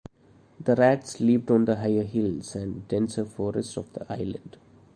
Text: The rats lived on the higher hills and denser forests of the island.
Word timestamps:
The 0.59 0.73
rats 0.75 1.19
lived 1.19 1.51
on 1.51 1.65
the 1.65 1.75
higher 1.75 2.01
hills 2.01 2.55
and 2.55 2.87
denser 2.87 3.23
forests 3.23 3.77
of 3.77 3.93
the 3.93 4.11
island. 4.11 4.57